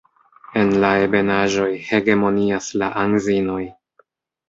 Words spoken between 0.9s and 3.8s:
ebenaĵoj hegemonias la anzinoj.